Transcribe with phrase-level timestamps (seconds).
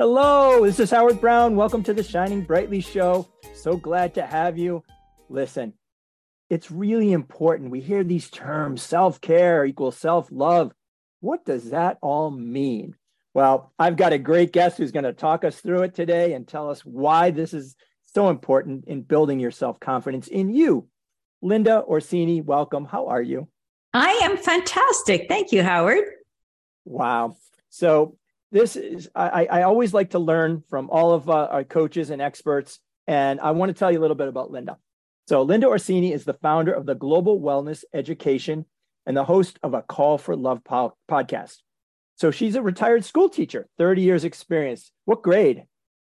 [0.00, 1.56] Hello, this is Howard Brown.
[1.56, 3.28] Welcome to the Shining Brightly Show.
[3.52, 4.82] So glad to have you.
[5.28, 5.74] Listen,
[6.48, 7.70] it's really important.
[7.70, 10.72] We hear these terms self care equals self love.
[11.20, 12.96] What does that all mean?
[13.34, 16.48] Well, I've got a great guest who's going to talk us through it today and
[16.48, 17.76] tell us why this is
[18.14, 20.88] so important in building your self confidence in you.
[21.42, 22.86] Linda Orsini, welcome.
[22.86, 23.48] How are you?
[23.92, 25.26] I am fantastic.
[25.28, 26.04] Thank you, Howard.
[26.86, 27.36] Wow.
[27.68, 28.16] So,
[28.52, 32.20] this is I, I always like to learn from all of uh, our coaches and
[32.20, 34.76] experts and i want to tell you a little bit about linda.
[35.28, 38.66] So linda orsini is the founder of the global wellness education
[39.06, 41.58] and the host of a call for love po- podcast.
[42.16, 44.90] So she's a retired school teacher 30 years experience.
[45.04, 45.64] What grade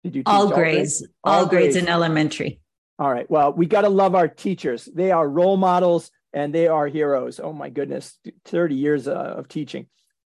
[0.04, 0.32] did you teach?
[0.32, 1.00] All, all grades.
[1.00, 1.12] Grades?
[1.24, 1.76] all, all grades, grades.
[1.76, 2.60] in elementary.
[2.98, 4.84] All right well we got to love our teachers.
[4.84, 7.40] They are role models and they are heroes.
[7.42, 9.86] Oh my goodness 30 years uh, of teaching.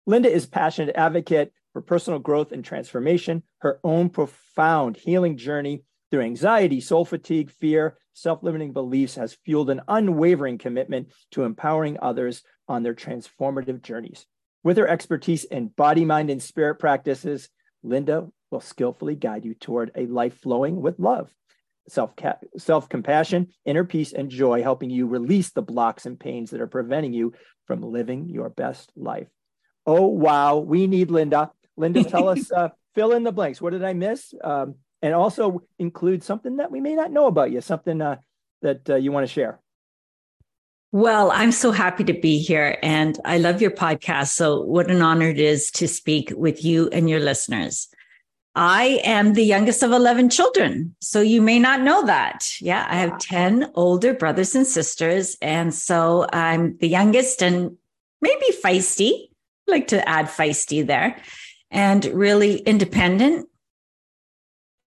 [0.07, 6.23] Linda is passionate advocate for personal growth and transformation, her own profound healing journey through
[6.23, 12.43] anxiety, soul fatigue, fear, self limiting beliefs has fueled an unwavering commitment to empowering others
[12.67, 14.25] on their transformative journeys.
[14.65, 17.51] With her expertise in body, mind, and spirit practices,
[17.83, 21.31] Linda will skillfully guide you toward a life flowing with love,
[21.91, 22.13] self
[22.57, 26.67] self compassion, inner peace, and joy, helping you release the blocks and pains that are
[26.67, 27.35] preventing you
[27.67, 29.29] from living your best life.
[29.87, 30.59] Oh, wow.
[30.59, 31.53] We need Linda.
[31.77, 33.61] Linda, tell us, uh, fill in the blanks.
[33.61, 34.35] What did I miss?
[34.43, 38.17] Um, and also include something that we may not know about you, something uh,
[38.63, 39.61] that uh, you want to share.
[40.93, 44.29] Well, I'm so happy to be here and I love your podcast.
[44.29, 47.89] So, what an honor it is to speak with you and your listeners.
[48.55, 50.97] I am the youngest of 11 children.
[51.01, 52.49] So, you may not know that.
[52.61, 55.37] Yeah, I have 10 older brothers and sisters.
[55.43, 57.77] And so, I'm the youngest and
[58.23, 59.29] maybe feisty.
[59.69, 61.21] I like to add feisty there
[61.77, 63.49] and really independent.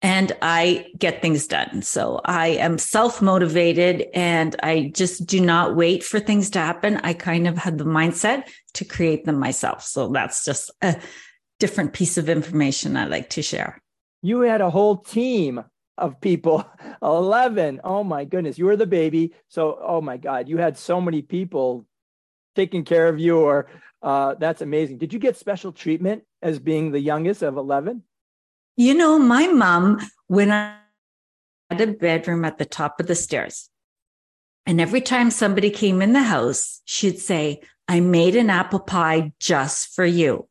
[0.01, 1.81] And I get things done.
[1.81, 6.97] So I am self motivated and I just do not wait for things to happen.
[7.03, 9.83] I kind of had the mindset to create them myself.
[9.83, 10.99] So that's just a
[11.59, 13.81] different piece of information I like to share.
[14.21, 15.63] You had a whole team
[15.97, 16.65] of people
[17.03, 21.01] 11 oh my goodness you were the baby so oh my god you had so
[21.01, 21.85] many people
[22.55, 23.67] taking care of you or
[24.01, 28.03] uh, that's amazing did you get special treatment as being the youngest of 11?
[28.77, 30.75] You know, my mom, when I
[31.69, 33.69] had a bedroom at the top of the stairs,
[34.65, 39.33] and every time somebody came in the house, she'd say, I made an apple pie
[39.39, 40.47] just for you.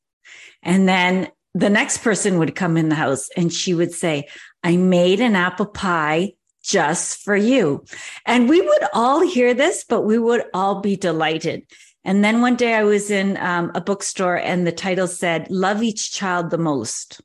[0.63, 4.29] And then the next person would come in the house and she would say,
[4.63, 7.85] I made an apple pie just for you.
[8.27, 11.63] And we would all hear this, but we would all be delighted.
[12.09, 15.83] And then one day I was in um, a bookstore and the title said, Love
[15.83, 17.21] Each Child the Most.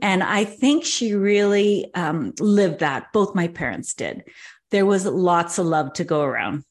[0.00, 3.12] And I think she really um, lived that.
[3.12, 4.24] Both my parents did.
[4.70, 6.64] There was lots of love to go around.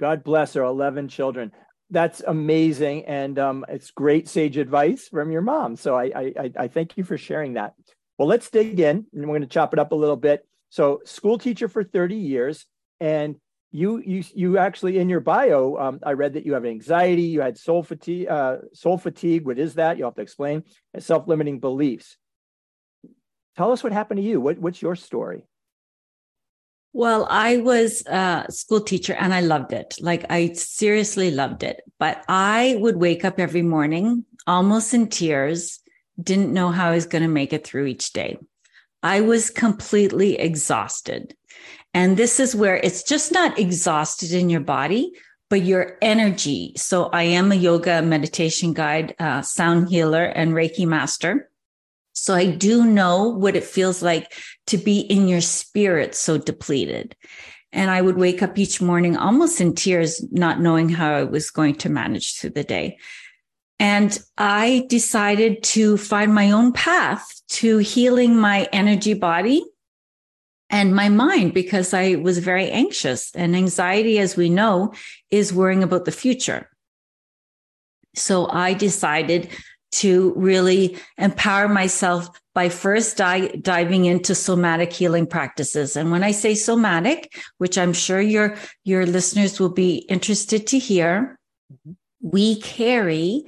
[0.00, 1.52] God bless her, 11 children.
[1.90, 3.04] That's amazing.
[3.04, 5.76] And um, it's great sage advice from your mom.
[5.76, 7.74] So I, I, I thank you for sharing that.
[8.18, 10.44] Well, let's dig in and we're going to chop it up a little bit.
[10.70, 12.66] So, school teacher for 30 years.
[12.98, 13.36] And
[13.70, 17.40] you you you actually in your bio um, i read that you have anxiety you
[17.40, 19.44] had soul fatigue uh, soul fatigue.
[19.44, 19.98] What is that?
[19.98, 20.64] You'll have to explain.
[20.98, 22.16] Self-limiting beliefs.
[23.56, 24.40] Tell us what happened to you.
[24.40, 25.44] What, what's your story?
[26.94, 29.96] Well i was a school teacher and i loved it.
[30.00, 31.82] Like i seriously loved it.
[31.98, 35.80] But i would wake up every morning almost in tears
[36.20, 38.38] didn't know how i was going to make it through each day.
[39.02, 41.36] I was completely exhausted
[41.98, 45.10] and this is where it's just not exhausted in your body,
[45.50, 46.74] but your energy.
[46.76, 51.50] So I am a yoga meditation guide, uh, sound healer, and Reiki master.
[52.12, 54.32] So I do know what it feels like
[54.68, 57.16] to be in your spirit so depleted.
[57.72, 61.50] And I would wake up each morning almost in tears, not knowing how I was
[61.50, 62.98] going to manage through the day.
[63.80, 67.26] And I decided to find my own path
[67.58, 69.64] to healing my energy body
[70.70, 73.34] and my mind because I was very anxious.
[73.34, 74.92] And anxiety, as we know,
[75.30, 76.68] is worrying about the future.
[78.14, 79.48] So I decided
[79.90, 85.96] to really empower myself by first di- diving into somatic healing practices.
[85.96, 90.78] And when I say somatic, which I'm sure your, your listeners will be interested to
[90.78, 91.38] hear,
[91.72, 91.92] mm-hmm.
[92.20, 93.44] we carry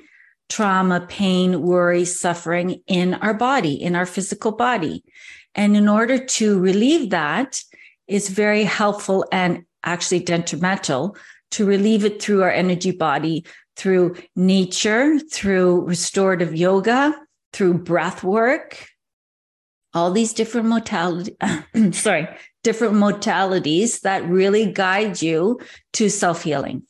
[0.49, 5.05] trauma, pain, worry, suffering in our body, in our physical body.
[5.55, 7.63] And in order to relieve that,
[8.07, 11.17] it's very helpful and actually detrimental
[11.53, 13.45] to relieve it through our energy body,
[13.77, 17.15] through nature, through restorative yoga,
[17.53, 18.87] through breath work,
[19.95, 22.29] all these different modalities, sorry,
[22.63, 25.59] different modalities that really guide you
[25.95, 26.83] to self-healing.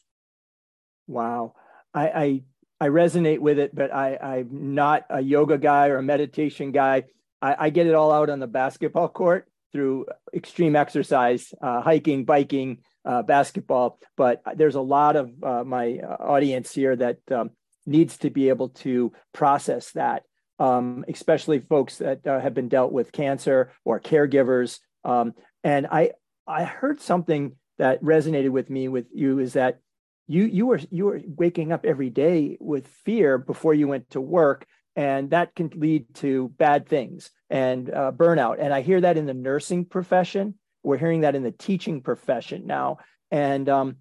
[1.07, 1.55] Wow.
[1.95, 2.43] I, I
[2.83, 7.05] I resonate with it, but I, I'm not a yoga guy or a meditation guy.
[7.43, 12.25] I, I get it all out on the basketball court through extreme exercise, uh, hiking,
[12.25, 13.99] biking, uh, basketball.
[14.17, 17.51] But there's a lot of uh, my uh, audience here that um,
[17.87, 20.25] needs to be able to process that,
[20.59, 24.81] um, especially folks that uh, have been dealt with cancer or caregivers.
[25.05, 25.35] Um,
[25.65, 26.13] and I
[26.47, 29.79] I heard something that resonated with me with you is that
[30.27, 34.21] you you were you were waking up every day with fear before you went to
[34.21, 34.67] work
[34.97, 38.57] and that can lead to bad things and uh, burnout.
[38.61, 40.55] And i hear that in the nursing profession.
[40.83, 42.99] We're hearing that in the teaching profession now.
[43.31, 43.97] And um,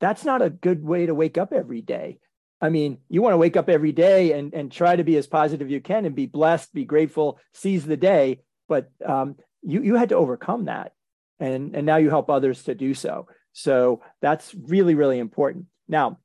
[0.00, 2.18] that's not a good way to wake up every day.
[2.60, 5.26] I mean you want to wake up every day and, and try to be as
[5.26, 8.40] positive you can and be blessed be grateful seize the day.
[8.68, 10.92] But um, you, you had to overcome that.
[11.38, 13.28] And, and now you help others to do so.
[13.52, 15.66] So that's really really important.
[15.88, 16.18] Now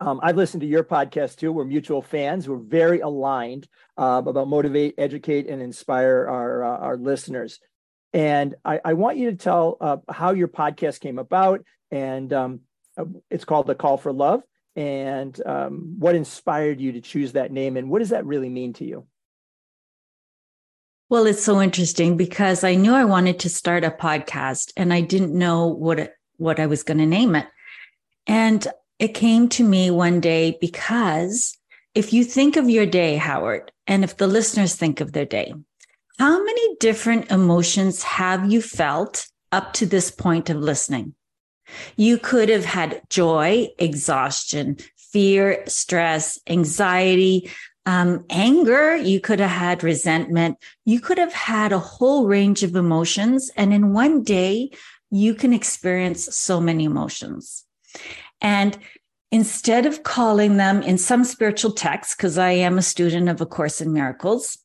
[0.00, 1.52] um, I've listened to your podcast too.
[1.52, 2.48] We're mutual fans.
[2.48, 3.66] We're very aligned
[3.96, 7.58] uh, about motivate, educate, and inspire our uh, our listeners.
[8.12, 12.60] And I, I, want you to tell uh, how your podcast came about, and um,
[13.28, 14.42] it's called the Call for Love.
[14.76, 18.72] And um, what inspired you to choose that name, and what does that really mean
[18.74, 19.06] to you?
[21.10, 25.00] Well, it's so interesting because I knew I wanted to start a podcast, and I
[25.00, 27.46] didn't know what it, what I was going to name it.
[28.26, 28.64] And
[28.98, 31.56] it came to me one day because
[31.94, 35.54] if you think of your day, Howard, and if the listeners think of their day,
[36.18, 41.14] how many different emotions have you felt up to this point of listening?
[41.96, 47.50] You could have had joy, exhaustion, fear, stress, anxiety,
[47.86, 48.96] um, anger.
[48.96, 50.58] You could have had resentment.
[50.84, 53.50] You could have had a whole range of emotions.
[53.56, 54.70] And in one day,
[55.10, 57.64] you can experience so many emotions.
[58.40, 58.78] And
[59.30, 63.46] instead of calling them in some spiritual texts, because I am a student of A
[63.46, 64.58] Course in Miracles,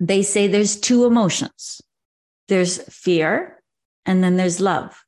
[0.00, 1.80] they say there's two emotions
[2.48, 3.62] there's fear,
[4.06, 5.04] and then there's love.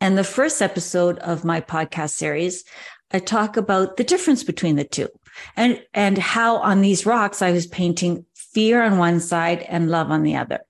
[0.00, 2.64] And the first episode of my podcast series,
[3.10, 5.08] I talk about the difference between the two
[5.56, 10.10] and, and how on these rocks I was painting fear on one side and love
[10.10, 10.60] on the other.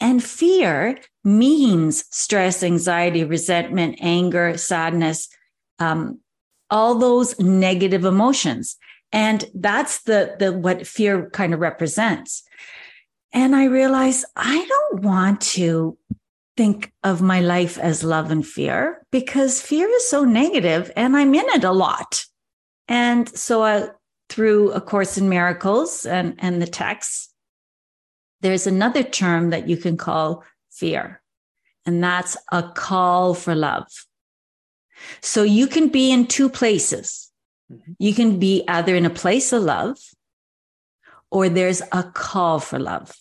[0.00, 5.28] And fear means stress, anxiety, resentment, anger, sadness,
[5.78, 6.20] um,
[6.70, 8.76] all those negative emotions.
[9.12, 12.42] And that's the, the, what fear kind of represents.
[13.32, 15.96] And I realize I don't want to
[16.56, 21.34] think of my life as love and fear because fear is so negative and I'm
[21.34, 22.24] in it a lot.
[22.88, 23.88] And so I,
[24.28, 27.32] through A Course in Miracles and, and the texts,
[28.40, 31.22] there's another term that you can call fear,
[31.84, 33.88] and that's a call for love.
[35.20, 37.30] So you can be in two places.
[37.72, 37.92] Mm-hmm.
[37.98, 39.98] You can be either in a place of love
[41.30, 43.12] or there's a call for love.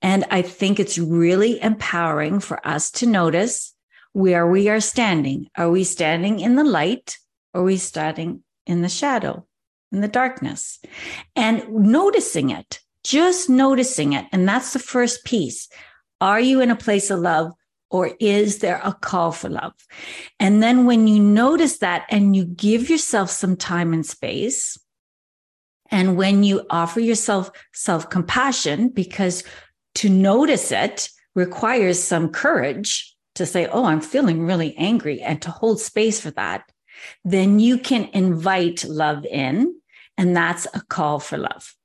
[0.00, 3.74] And I think it's really empowering for us to notice
[4.12, 5.48] where we are standing.
[5.56, 7.16] Are we standing in the light
[7.52, 9.46] or are we standing in the shadow,
[9.92, 10.78] in the darkness?
[11.34, 14.26] And noticing it, just noticing it.
[14.30, 15.68] And that's the first piece.
[16.20, 17.52] Are you in a place of love
[17.94, 19.72] or is there a call for love?
[20.40, 24.76] And then when you notice that and you give yourself some time and space,
[25.92, 29.44] and when you offer yourself self compassion, because
[29.94, 35.52] to notice it requires some courage to say, Oh, I'm feeling really angry and to
[35.52, 36.64] hold space for that,
[37.24, 39.72] then you can invite love in.
[40.18, 41.76] And that's a call for love.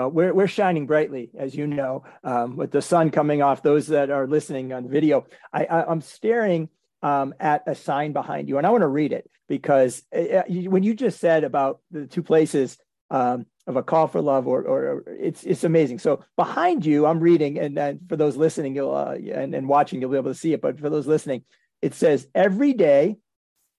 [0.00, 3.62] Well, we're, we're shining brightly, as you know, um, with the sun coming off.
[3.62, 6.70] Those that are listening on video, I, I, am staring
[7.02, 10.70] um, at a sign behind you, and I want to read it because uh, you,
[10.70, 12.78] when you just said about the two places
[13.10, 15.98] um, of a call for love, or, or, or, it's it's amazing.
[15.98, 20.00] So behind you, I'm reading, and, and for those listening, you'll uh, and, and watching,
[20.00, 20.62] you'll be able to see it.
[20.62, 21.44] But for those listening,
[21.82, 23.18] it says every day,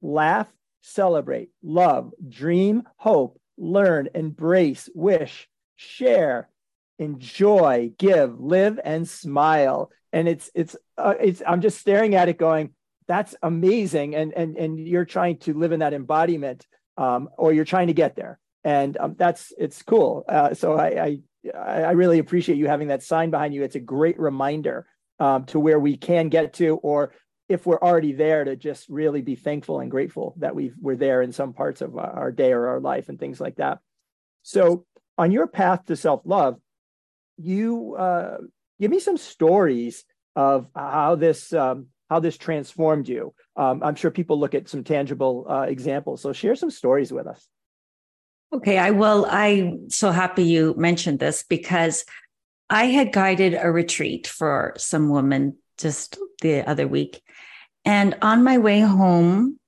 [0.04, 0.48] laugh,
[0.82, 5.48] celebrate, love, dream, hope, learn, embrace, wish,
[5.82, 6.50] share,
[7.00, 9.92] enjoy, give, live, and smile.
[10.14, 12.72] And it's it's uh, it's I'm just staring at it, going,
[13.08, 17.66] that's amazing, and and and you're trying to live in that embodiment, um, or you're
[17.66, 20.26] trying to get there, and um, that's it's cool.
[20.28, 21.20] Uh, so I,
[21.56, 23.64] I I really appreciate you having that sign behind you.
[23.64, 24.86] It's a great reminder
[25.20, 27.14] um, to where we can get to, or
[27.50, 31.22] if we're already there, to just really be thankful and grateful that we we're there
[31.22, 33.80] in some parts of our day or our life and things like that.
[34.44, 34.86] So,
[35.22, 36.60] on your path to self love,
[37.38, 38.38] you uh,
[38.80, 40.04] give me some stories
[40.36, 43.34] of how this um, how this transformed you.
[43.56, 46.22] Um, I'm sure people look at some tangible uh, examples.
[46.22, 47.48] So, share some stories with us.
[48.52, 49.28] Okay, I will.
[49.30, 52.04] I'm so happy you mentioned this because
[52.70, 57.22] I had guided a retreat for some women just the other week.
[57.86, 59.60] And on my way home,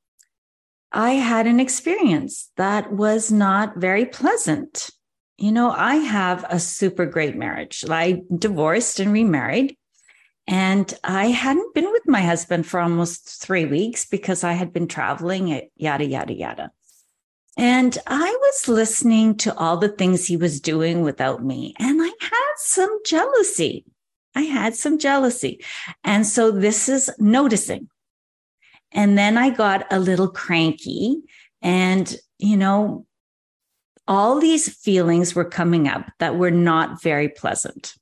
[0.92, 4.90] I had an experience that was not very pleasant.
[5.38, 7.84] You know, I have a super great marriage.
[7.90, 9.78] I divorced and remarried.
[10.48, 14.88] And I hadn't been with my husband for almost three weeks because I had been
[14.88, 16.72] traveling, eh, yada, yada, yada.
[17.58, 22.12] And I was listening to all the things he was doing without me, and I
[22.20, 23.86] had some jealousy.
[24.36, 25.64] I had some jealousy.
[26.04, 27.90] And so this is noticing.
[28.92, 31.22] And then I got a little cranky,
[31.62, 33.06] and, you know,
[34.08, 37.96] all these feelings were coming up that were not very pleasant.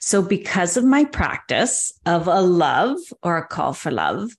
[0.00, 4.30] So, because of my practice of a love or a call for love,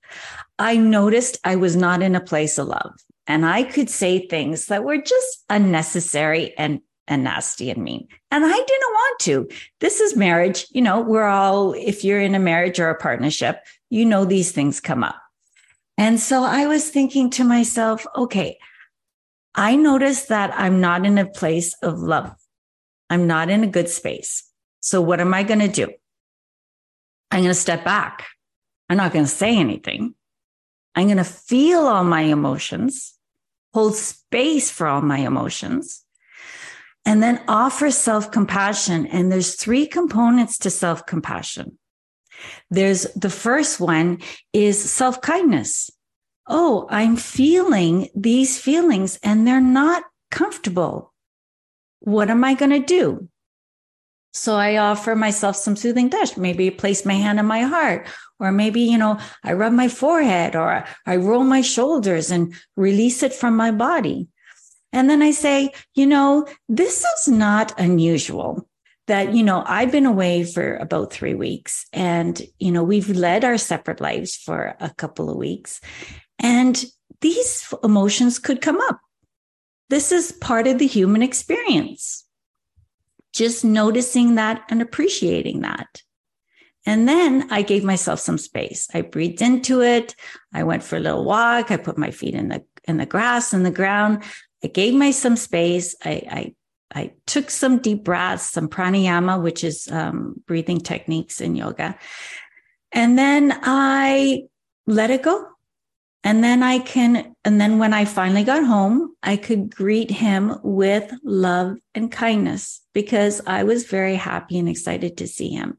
[0.57, 2.93] I noticed I was not in a place of love
[3.27, 8.07] and I could say things that were just unnecessary and and nasty and mean.
[8.31, 9.49] And I didn't want to.
[9.79, 10.65] This is marriage.
[10.71, 13.59] You know, we're all, if you're in a marriage or a partnership,
[13.91, 15.15] you know, these things come up.
[15.99, 18.57] And so I was thinking to myself, okay,
[19.55, 22.35] I notice that I'm not in a place of love.
[23.09, 24.43] I'm not in a good space.
[24.81, 25.91] So what am I going to do?
[27.31, 28.25] I'm going to step back.
[28.89, 30.13] I'm not going to say anything.
[30.93, 33.15] I'm going to feel all my emotions
[33.75, 36.05] hold space for all my emotions,
[37.05, 39.05] and then offer self compassion.
[39.05, 41.77] And there's three components to self compassion.
[42.71, 44.21] There's the first one
[44.53, 45.91] is self kindness.
[46.47, 51.13] Oh, I'm feeling these feelings and they're not comfortable.
[52.01, 53.29] What am I going to do?
[54.33, 58.05] So I offer myself some soothing touch, maybe place my hand on my heart
[58.39, 63.23] or maybe, you know, I rub my forehead or I roll my shoulders and release
[63.23, 64.27] it from my body.
[64.91, 68.67] And then I say, you know, this is not unusual
[69.07, 73.45] that, you know, I've been away for about three weeks and, you know, we've led
[73.45, 75.79] our separate lives for a couple of weeks
[76.39, 76.83] and
[77.21, 78.99] these emotions could come up.
[79.89, 82.25] This is part of the human experience.
[83.33, 86.01] Just noticing that and appreciating that.
[86.85, 88.87] And then I gave myself some space.
[88.93, 90.15] I breathed into it.
[90.53, 91.71] I went for a little walk.
[91.71, 94.23] I put my feet in the in the grass and the ground.
[94.63, 95.95] I gave myself some space.
[96.03, 96.55] I, I
[96.93, 101.97] I took some deep breaths, some pranayama, which is um, breathing techniques in yoga,
[102.91, 104.43] and then I
[104.85, 105.47] let it go.
[106.25, 110.57] And then I can, and then when I finally got home, I could greet him
[110.63, 115.77] with love and kindness because I was very happy and excited to see him.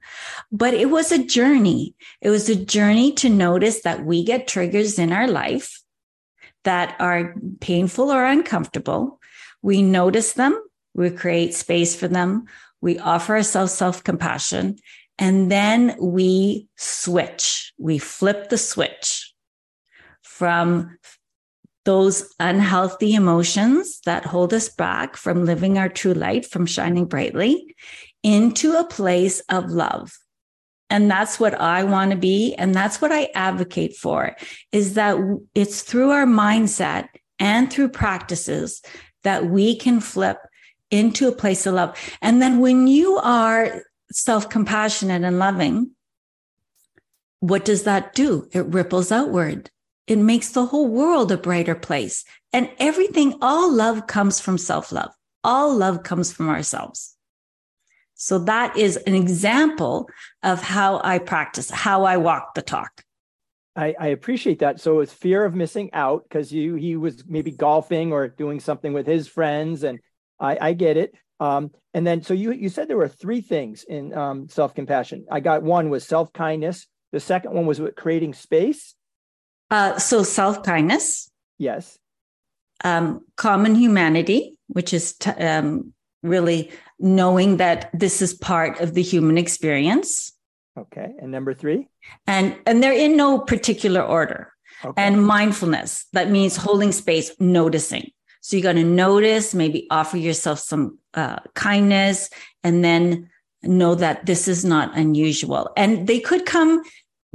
[0.52, 1.96] But it was a journey.
[2.20, 5.82] It was a journey to notice that we get triggers in our life
[6.62, 9.18] that are painful or uncomfortable.
[9.62, 10.62] We notice them.
[10.94, 12.44] We create space for them.
[12.80, 14.76] We offer ourselves self compassion
[15.18, 17.72] and then we switch.
[17.78, 19.32] We flip the switch
[20.36, 20.98] from
[21.86, 27.74] those unhealthy emotions that hold us back from living our true light, from shining brightly
[28.22, 30.12] into a place of love.
[30.90, 32.54] And that's what I want to be.
[32.54, 34.36] And that's what I advocate for
[34.72, 35.16] is that
[35.54, 38.82] it's through our mindset and through practices
[39.22, 40.38] that we can flip
[40.90, 41.96] into a place of love.
[42.20, 45.92] And then when you are self compassionate and loving,
[47.40, 48.48] what does that do?
[48.52, 49.70] It ripples outward.
[50.06, 52.24] It makes the whole world a brighter place.
[52.52, 55.10] And everything, all love comes from self love.
[55.42, 57.16] All love comes from ourselves.
[58.14, 60.08] So that is an example
[60.42, 63.02] of how I practice, how I walk the talk.
[63.76, 64.80] I, I appreciate that.
[64.80, 68.94] So it's fear of missing out because you he was maybe golfing or doing something
[68.94, 69.98] with his friends, and
[70.40, 71.14] I, I get it.
[71.40, 75.26] Um, and then so you you said there were three things in um, self compassion.
[75.30, 76.86] I got one was self kindness.
[77.12, 78.94] The second one was creating space,
[79.70, 81.30] uh, so self kindness.
[81.58, 81.98] Yes.
[82.84, 84.56] Um, common humanity.
[84.68, 85.92] which is t- um,
[86.22, 90.32] really knowing that this is part of the human experience.
[90.78, 91.12] Okay.
[91.20, 91.88] And number three?
[92.26, 94.52] And and they're in no particular order.
[94.84, 95.02] Okay.
[95.02, 98.10] And mindfulness, that means holding space, noticing.
[98.42, 102.28] So you got to notice, maybe offer yourself some uh, kindness,
[102.62, 103.30] and then
[103.62, 105.70] know that this is not unusual.
[105.76, 106.82] And they could come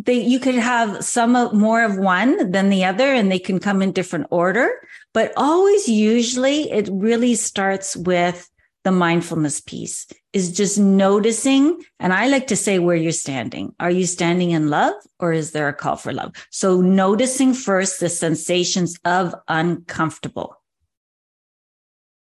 [0.06, 3.60] they you could have some of more of one than the other and they can
[3.60, 4.70] come in different order
[5.14, 8.50] but always usually it really starts with
[8.84, 11.82] the mindfulness piece is just noticing.
[12.00, 13.76] And i like to say where you're standing.
[13.80, 16.34] Are you standing in love or is there a call for love?
[16.50, 20.56] So noticing first the sensations of uncomfortable.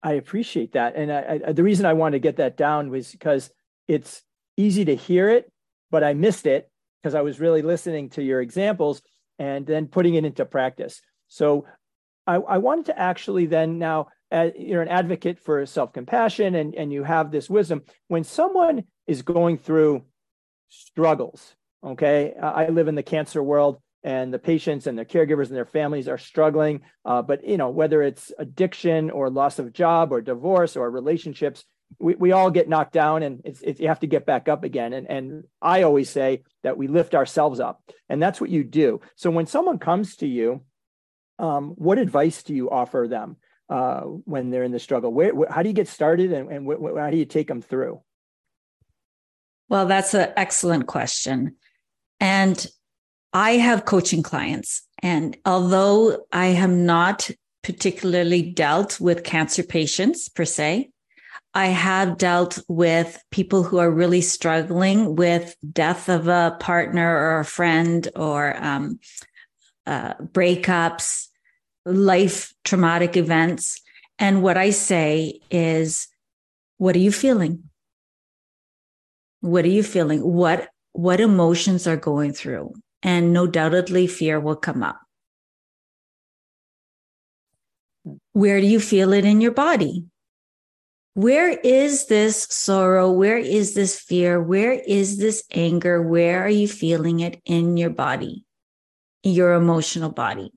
[0.02, 0.96] I appreciate that.
[0.96, 3.52] And I, I, the reason i wanted to get that down was because
[3.88, 4.24] it's
[4.58, 5.52] easy to hear it
[5.90, 6.70] but i missed it
[7.02, 9.02] because I was really listening to your examples
[9.38, 11.02] and then putting it into practice.
[11.28, 11.66] So
[12.28, 16.76] I, I wanted to actually then now, uh, you're an advocate for self compassion and,
[16.76, 17.84] and you have this wisdom.
[18.08, 20.04] When someone is going through
[20.70, 25.56] struggles, okay, I live in the cancer world and the patients and their caregivers and
[25.56, 26.82] their families are struggling.
[27.04, 31.66] Uh, but you know whether it's addiction or loss of job or divorce or relationships,
[31.98, 34.64] we, we all get knocked down and it's, it's, you have to get back up
[34.64, 34.94] again.
[34.94, 39.02] And, and I always say that we lift ourselves up and that's what you do.
[39.16, 40.62] So when someone comes to you,
[41.40, 43.38] um, what advice do you offer them
[43.70, 45.12] uh, when they're in the struggle?
[45.12, 47.62] Where, where, how do you get started and, and wh- how do you take them
[47.62, 48.02] through?
[49.70, 51.56] Well, that's an excellent question.
[52.20, 52.66] And
[53.34, 54.82] I have coaching clients.
[55.02, 57.30] And although I have not
[57.64, 60.90] particularly dealt with cancer patients per se,
[61.54, 67.40] I have dealt with people who are really struggling with death of a partner or
[67.40, 69.00] a friend or um,
[69.88, 71.28] uh, breakups,
[71.86, 73.82] life traumatic events.
[74.20, 76.08] And what I say is,
[76.78, 77.64] what are you feeling?
[79.42, 80.22] What are you feeling?
[80.22, 82.74] What what emotions are going through?
[83.02, 85.00] And no doubtedly fear will come up.
[88.34, 90.06] Where do you feel it in your body?
[91.20, 93.12] Where is this sorrow?
[93.12, 94.42] Where is this fear?
[94.42, 96.02] Where is this anger?
[96.02, 98.46] Where are you feeling it in your body,
[99.22, 100.54] your emotional body?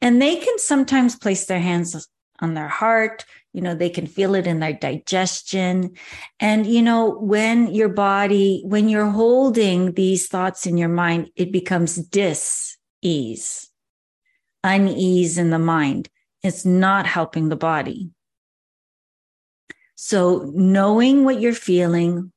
[0.00, 2.08] And they can sometimes place their hands
[2.40, 3.26] on their heart.
[3.52, 5.96] You know, they can feel it in their digestion.
[6.40, 11.52] And, you know, when your body, when you're holding these thoughts in your mind, it
[11.52, 13.70] becomes dis ease,
[14.64, 16.08] unease in the mind.
[16.42, 18.12] It's not helping the body.
[19.96, 22.32] So knowing what you're feeling,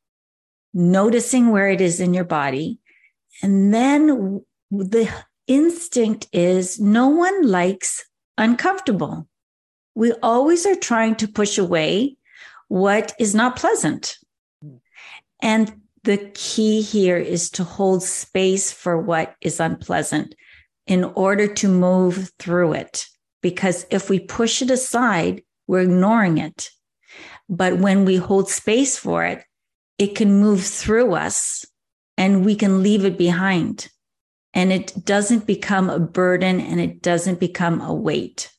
[0.74, 2.80] noticing where it is in your body,
[3.44, 5.10] and then the
[5.48, 8.06] instinct is no one likes
[8.38, 9.28] uncomfortable.
[9.94, 12.16] We always are trying to push away
[12.70, 14.18] what is not pleasant.
[15.42, 20.36] And the key here is to hold space for what is unpleasant
[20.88, 23.06] in order to move through it.
[23.42, 26.70] Because if we push it aside, we're ignoring it.
[27.50, 29.44] But when we hold space for it,
[29.98, 31.66] it can move through us
[32.16, 33.90] and we can leave it behind.
[34.54, 38.52] And it doesn't become a burden and it doesn't become a weight.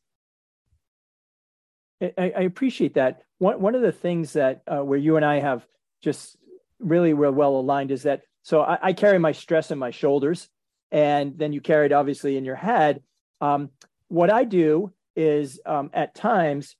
[2.03, 3.22] I, I appreciate that.
[3.38, 5.66] One, one of the things that uh, where you and I have
[6.03, 6.37] just
[6.79, 10.48] really real well aligned is that so I, I, carry my stress in my shoulders,
[10.90, 13.03] and then you carry it obviously in your head.
[13.42, 13.68] Um,
[14.09, 16.76] what I do is um, at times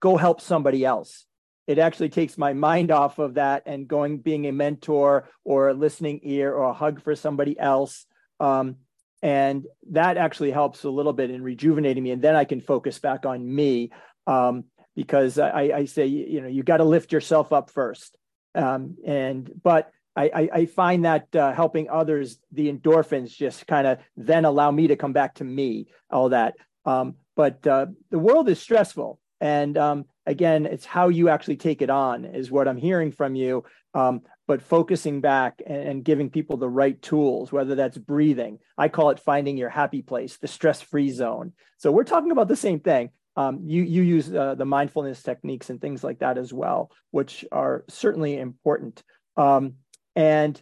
[0.00, 1.26] go help somebody else
[1.66, 5.74] it actually takes my mind off of that and going being a mentor or a
[5.74, 8.06] listening ear or a hug for somebody else.
[8.40, 8.76] Um,
[9.22, 12.10] and that actually helps a little bit in rejuvenating me.
[12.10, 13.90] And then i can focus back on me
[14.26, 18.16] um, because I, I, say you know you got to lift yourself up first.
[18.54, 23.98] Um, and but I, I, find that uh, helping others, the endorphins just kind of
[24.16, 26.54] then allow me to come back to me, all that.
[26.84, 31.82] Um, but uh, the world is stressful, and um, again, it's how you actually take
[31.82, 33.64] it on, is what I'm hearing from you.
[33.94, 38.58] Um, but focusing back and, and, giving people the right tools, whether that's breathing.
[38.76, 41.52] I call it finding your happy place, the stress free zone.
[41.78, 43.10] So we're talking about the same thing.
[43.36, 47.44] Um, you, you use uh, the mindfulness techniques and things like that as well, which
[47.52, 49.02] are certainly important.
[49.36, 49.74] Um,
[50.16, 50.60] and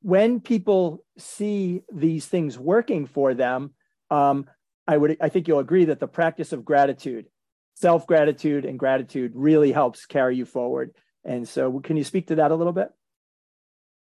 [0.00, 3.74] when people see these things working for them,
[4.10, 4.46] um,
[4.86, 7.26] I would I think you'll agree that the practice of gratitude,
[7.74, 10.94] self gratitude and gratitude really helps carry you forward.
[11.24, 12.90] And so, can you speak to that a little bit?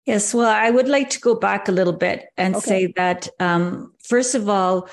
[0.07, 2.67] Yes, well, I would like to go back a little bit and okay.
[2.67, 4.89] say that um, first of all,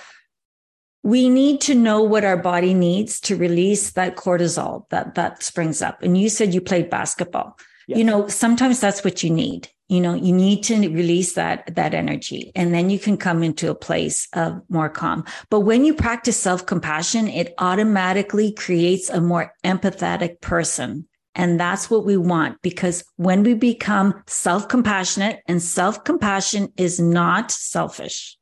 [1.02, 5.82] we need to know what our body needs to release that cortisol that that springs
[5.82, 6.04] up.
[6.04, 7.58] And you said you played basketball.
[7.88, 7.98] Yes.
[7.98, 9.70] You know, sometimes that's what you need.
[9.90, 13.70] You know, you need to release that that energy and then you can come into
[13.70, 15.26] a place of more calm.
[15.50, 21.08] But when you practice self-compassion, it automatically creates a more empathetic person.
[21.36, 28.40] And that's what we want because when we become self-compassionate and self-compassion is not selfish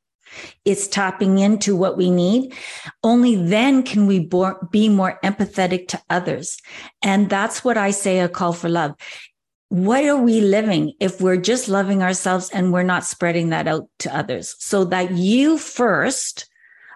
[0.66, 2.54] it's tapping into what we need.
[3.04, 4.30] Only then can we
[4.72, 6.58] be more empathetic to others.
[7.02, 8.94] And that's what I say a call for love.
[9.70, 13.90] What are we living if we're just loving ourselves and we're not spreading that out
[14.00, 14.56] to others?
[14.60, 16.50] So that you first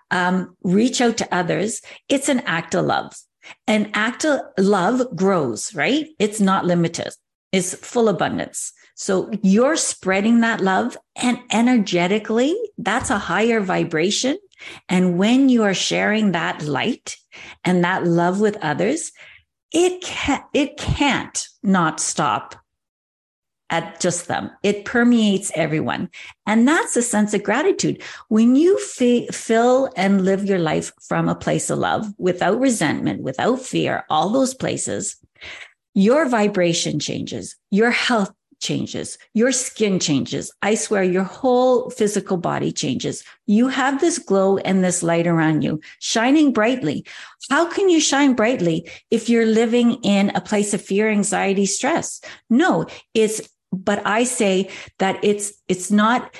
[0.10, 1.82] um, reach out to others.
[2.08, 3.14] It's an act of love.
[3.68, 6.08] An act of love grows, right?
[6.20, 7.14] It's not limited.
[7.52, 8.72] It's full abundance.
[8.96, 14.38] So you're spreading that love and energetically, that's a higher vibration.
[14.88, 17.18] And when you are sharing that light
[17.64, 19.12] and that love with others,
[19.72, 20.44] it can't.
[20.54, 22.61] it can't not stop
[23.72, 24.52] at just them.
[24.62, 26.10] It permeates everyone.
[26.46, 28.04] And that's a sense of gratitude.
[28.28, 33.22] When you f- fill and live your life from a place of love without resentment,
[33.22, 35.16] without fear, all those places,
[35.94, 40.52] your vibration changes, your health changes, your skin changes.
[40.62, 43.24] I swear your whole physical body changes.
[43.48, 47.04] You have this glow and this light around you shining brightly.
[47.50, 52.22] How can you shine brightly if you're living in a place of fear, anxiety, stress?
[52.50, 56.36] No, it's, but I say that it's, it's not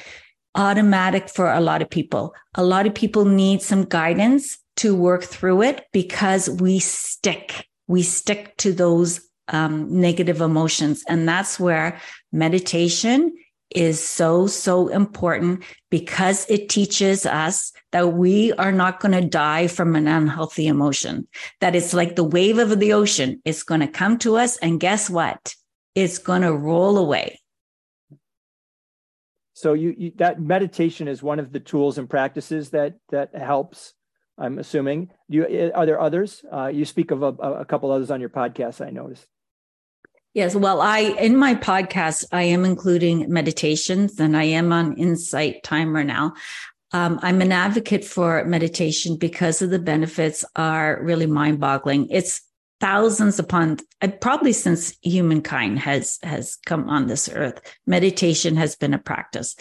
[0.56, 2.34] automatic for a lot of people.
[2.56, 8.04] A lot of people need some guidance to work through it because we stick, we
[8.04, 11.04] stick to those um, negative emotions.
[11.08, 12.00] And that's where
[12.32, 13.34] meditation
[13.70, 19.68] is so, so important because it teaches us that we are not going to die
[19.68, 21.28] from an unhealthy emotion,
[21.62, 23.42] that it's like the wave of the ocean.
[23.46, 24.58] It's going to come to us.
[24.58, 25.56] And guess what?
[25.96, 27.40] It's going to roll away.
[29.54, 33.94] So you, you, that meditation is one of the tools and practices that that helps.
[34.38, 35.12] I'm assuming.
[35.28, 36.44] You are there others?
[36.52, 38.84] Uh, you speak of a, a couple others on your podcast.
[38.84, 39.28] I noticed.
[40.34, 40.56] Yes.
[40.56, 46.04] Well, I, in my podcast, I am including meditations and I am on Insight Timer
[46.06, 46.34] now.
[46.94, 52.08] Um, I'm an advocate for meditation because of the benefits are really mind boggling.
[52.10, 52.42] It's
[52.82, 58.94] thousands upon uh, probably since humankind has has come on this earth meditation has been
[58.94, 59.56] a practice.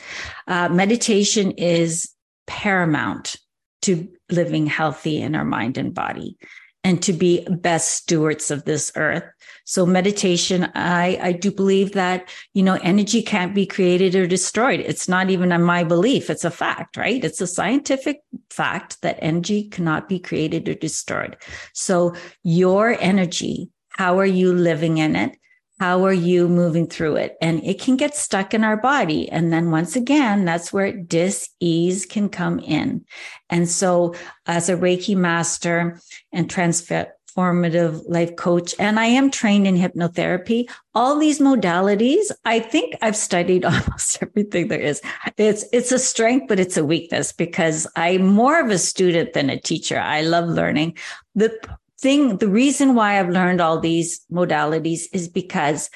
[0.48, 2.10] Uh, meditation is
[2.46, 3.36] paramount
[3.82, 6.36] to living healthy in our mind and body
[6.82, 9.24] and to be best stewards of this earth
[9.70, 14.80] so meditation, I, I do believe that, you know, energy can't be created or destroyed.
[14.80, 16.28] It's not even a my belief.
[16.28, 17.24] It's a fact, right?
[17.24, 21.36] It's a scientific fact that energy cannot be created or destroyed.
[21.72, 25.36] So your energy, how are you living in it?
[25.80, 27.38] How are you moving through it?
[27.40, 29.30] And it can get stuck in our body.
[29.30, 33.06] And then once again, that's where dis-ease can come in.
[33.48, 34.14] And so
[34.44, 35.98] as a Reiki master
[36.32, 40.70] and transformative life coach and I am trained in hypnotherapy.
[40.94, 45.00] All these modalities, I think I've studied almost everything there is.
[45.38, 49.48] It's it's a strength, but it's a weakness because I'm more of a student than
[49.48, 49.98] a teacher.
[49.98, 50.98] I love learning.
[51.34, 51.58] The
[52.00, 55.90] thing, the reason why I've learned all these modalities is because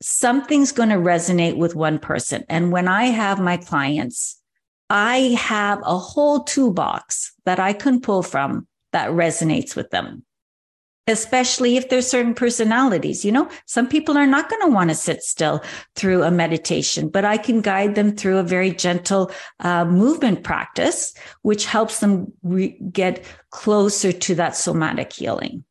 [0.00, 2.44] something's going to resonate with one person.
[2.48, 4.40] And when I have my clients,
[4.90, 10.24] I have a whole toolbox that I can pull from that resonates with them
[11.06, 13.24] especially if there's certain personalities.
[13.24, 15.62] You know, some people are not going to want to sit still
[15.96, 21.14] through a meditation, but I can guide them through a very gentle uh, movement practice,
[21.42, 25.64] which helps them re- get closer to that somatic healing.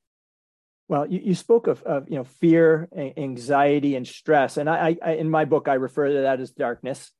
[0.87, 5.13] Well, you, you spoke of, of you know fear, anxiety, and stress, and I, I
[5.13, 7.11] in my book I refer to that as darkness,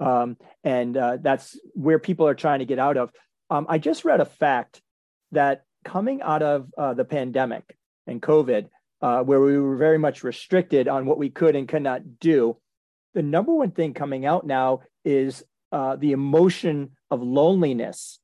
[0.00, 3.12] um, and uh, that's where people are trying to get out of.
[3.48, 4.82] Um, I just read a fact
[5.30, 8.68] that coming out of uh, the pandemic and COVID,
[9.00, 12.56] uh, where we were very much restricted on what we could and could not do,
[13.14, 18.18] the number one thing coming out now is uh, the emotion of loneliness.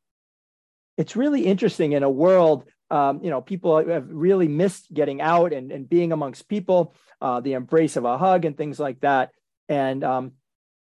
[0.96, 5.52] It's really interesting in a world, um, you know, people have really missed getting out
[5.52, 9.30] and, and being amongst people, uh, the embrace of a hug and things like that.
[9.68, 10.32] And um,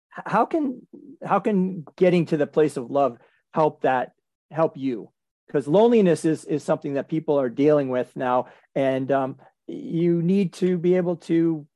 [0.10, 0.86] how can
[1.24, 3.18] how can getting to the place of love
[3.54, 4.12] help that
[4.50, 5.12] help you?
[5.52, 9.36] Because loneliness is is something that people are dealing with now, and um,
[9.68, 11.68] you need to be able to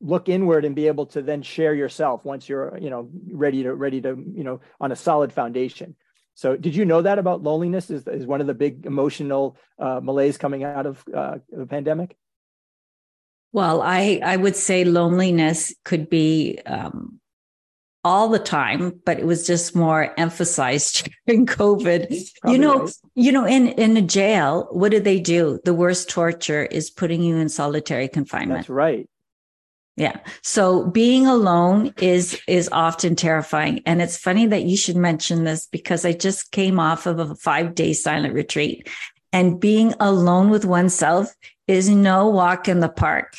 [0.00, 3.74] look inward and be able to then share yourself once you're you know ready to
[3.74, 5.94] ready to you know on a solid foundation.
[6.34, 10.00] So, did you know that about loneliness is, is one of the big emotional uh,
[10.02, 12.16] malaise coming out of uh, the pandemic?
[13.52, 17.20] Well, I I would say loneliness could be um,
[18.06, 22.06] all the time, but it was just more emphasized during COVID.
[22.40, 22.94] Probably you know, right.
[23.16, 25.58] you know, in in a jail, what do they do?
[25.64, 28.60] The worst torture is putting you in solitary confinement.
[28.60, 29.08] That's right.
[29.96, 30.20] Yeah.
[30.42, 33.82] So being alone is is often terrifying.
[33.86, 37.34] And it's funny that you should mention this because I just came off of a
[37.34, 38.88] 5-day silent retreat
[39.32, 41.34] and being alone with oneself
[41.66, 43.34] is no walk in the park.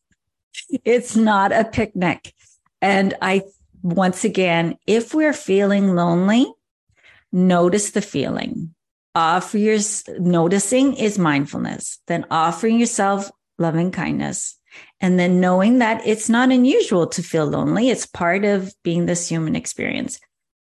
[0.84, 2.34] it's not a picnic.
[2.82, 3.42] And I
[3.84, 6.50] once again, if we're feeling lonely,
[7.30, 8.74] notice the feeling.
[9.14, 9.78] Offer your
[10.18, 14.58] noticing is mindfulness, then offering yourself loving kindness
[15.00, 19.28] and then knowing that it's not unusual to feel lonely, it's part of being this
[19.28, 20.18] human experience.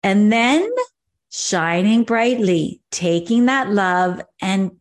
[0.03, 0.69] And then
[1.31, 4.71] shining brightly, taking that love and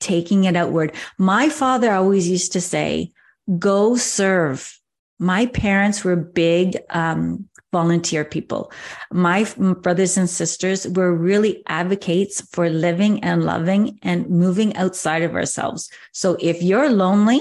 [0.00, 0.92] taking it outward.
[1.18, 3.12] My father always used to say,
[3.58, 4.75] go serve.
[5.18, 8.70] My parents were big um, volunteer people.
[9.10, 9.44] My
[9.80, 15.90] brothers and sisters were really advocates for living and loving and moving outside of ourselves.
[16.12, 17.40] So if you're lonely,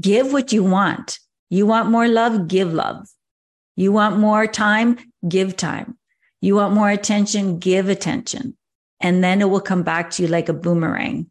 [0.00, 1.18] Give what you want.
[1.50, 2.48] You want more love?
[2.48, 3.08] Give love.
[3.76, 4.98] You want more time?
[5.28, 5.98] Give time.
[6.40, 7.58] You want more attention?
[7.58, 8.56] Give attention.
[9.00, 11.30] And then it will come back to you like a boomerang.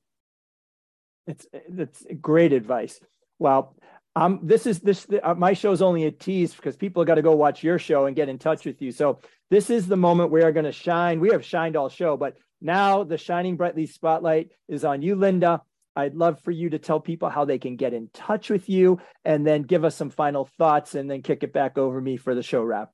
[1.26, 3.00] It's, that's great advice.
[3.40, 3.76] Well,
[4.20, 7.22] um, this is this uh, my show is only a tease because people got to
[7.22, 8.92] go watch your show and get in touch with you.
[8.92, 11.20] So this is the moment we are going to shine.
[11.20, 15.62] We have shined all show, but now the shining brightly spotlight is on you, Linda.
[15.96, 19.00] I'd love for you to tell people how they can get in touch with you
[19.26, 22.36] and then give us some final thoughts and then kick it back over me for
[22.36, 22.92] the show wrap.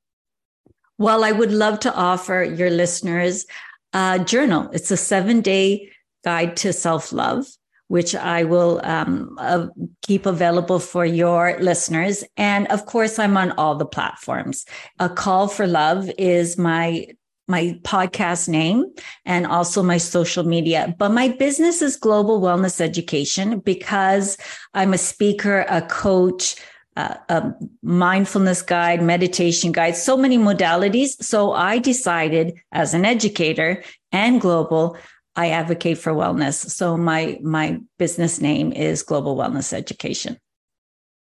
[0.98, 3.46] Well, I would love to offer your listeners
[3.94, 4.70] a journal.
[4.74, 5.92] It's a seven day
[6.24, 7.46] guide to self love,
[7.88, 9.68] which I will um, uh,
[10.02, 12.24] keep available for your listeners.
[12.38, 14.66] And of course, I'm on all the platforms.
[15.00, 17.08] A Call for Love is my
[17.48, 18.86] my podcast name
[19.24, 20.96] and also my social media.
[20.98, 24.38] But my business is global wellness education because
[24.74, 26.56] I'm a speaker, a coach,
[26.98, 31.22] uh, a mindfulness guide, meditation guide, so many modalities.
[31.22, 34.98] So I decided as an educator and global,
[35.36, 36.70] I advocate for wellness.
[36.70, 40.40] So my my business name is Global Wellness Education.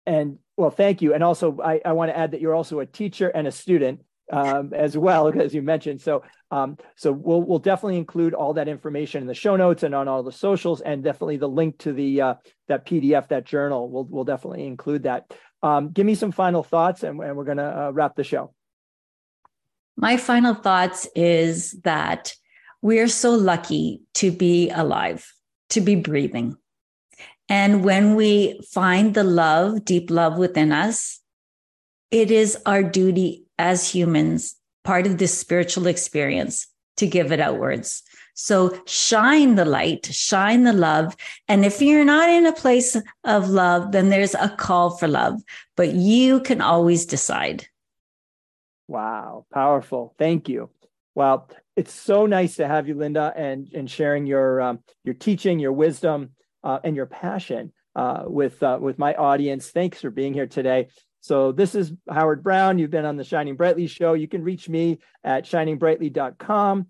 [0.07, 1.13] And well, thank you.
[1.13, 4.01] And also, I, I want to add that you're also a teacher and a student
[4.33, 6.01] um, as well as you mentioned.
[6.01, 9.95] So, um, so we'll we'll definitely include all that information in the show notes and
[9.95, 12.35] on all the socials, and definitely the link to the uh,
[12.69, 13.91] that PDF, that journal.
[13.91, 15.33] We'll we'll definitely include that.
[15.63, 18.53] Um, give me some final thoughts, and, and we're going to uh, wrap the show.
[19.97, 22.35] My final thoughts is that
[22.83, 25.33] we are so lucky to be alive,
[25.71, 26.57] to be breathing.
[27.49, 31.21] And when we find the love, deep love within us,
[32.11, 38.03] it is our duty as humans, part of this spiritual experience to give it outwards.
[38.35, 41.17] So shine the light, shine the love.
[41.49, 45.41] And if you're not in a place of love, then there's a call for love,
[45.75, 47.67] but you can always decide.
[48.89, 50.15] Wow, powerful.
[50.19, 50.69] Thank you.
[51.15, 55.59] Well, it's so nice to have you, Linda, and, and sharing your, um, your teaching,
[55.59, 56.31] your wisdom,
[56.65, 59.71] uh, and your passion uh, with, uh, with my audience.
[59.71, 60.89] Thanks for being here today.
[61.21, 62.79] So this is Howard Brown.
[62.79, 64.15] You've been on the Shining Brightly show.
[64.15, 66.87] You can reach me at shiningbrightly.com.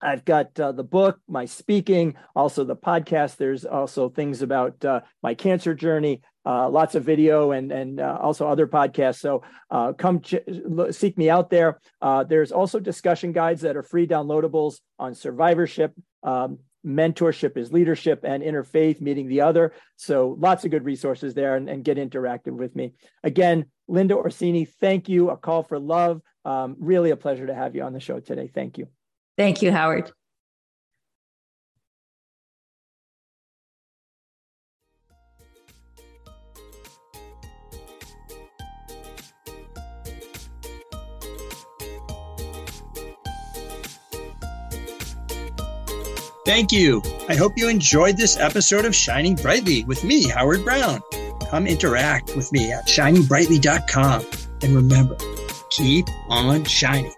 [0.00, 3.36] I've got uh, the book, my speaking, also the podcast.
[3.36, 8.18] There's also things about uh, my cancer journey, uh, lots of video, and and uh,
[8.20, 9.20] also other podcasts.
[9.20, 10.36] So uh, come ch-
[10.90, 11.80] seek me out there.
[12.00, 18.20] Uh, there's also discussion guides that are free downloadables on survivorship, um, mentorship is leadership
[18.24, 19.72] and interfaith meeting the other.
[19.96, 22.94] So lots of good resources there and, and get interactive with me.
[23.22, 25.30] Again linda orsini thank you.
[25.30, 26.20] A call for love.
[26.44, 28.50] Um, really a pleasure to have you on the show today.
[28.52, 28.88] Thank you.
[29.36, 30.12] Thank you howard
[46.44, 47.02] Thank you.
[47.28, 51.02] I hope you enjoyed this episode of Shining Brightly with me, Howard Brown.
[51.50, 54.26] Come interact with me at shiningbrightly.com.
[54.62, 55.16] And remember,
[55.70, 57.14] keep on shining.